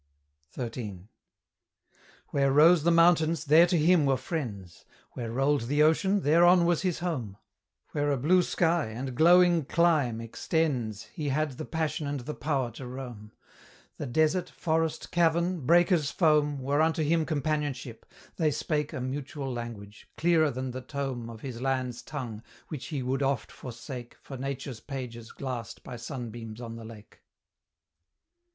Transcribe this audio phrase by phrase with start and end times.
[0.55, 1.09] XIII.
[2.29, 6.81] Where rose the mountains, there to him were friends; Where rolled the ocean, thereon was
[6.81, 7.37] his home;
[7.91, 12.71] Where a blue sky, and glowing clime, extends, He had the passion and the power
[12.71, 13.31] to roam;
[13.97, 18.07] The desert, forest, cavern, breaker's foam, Were unto him companionship;
[18.37, 23.03] they spake A mutual language, clearer than the tome Of his land's tongue, which he
[23.03, 27.21] would oft forsake For nature's pages glassed by sunbeams on the lake.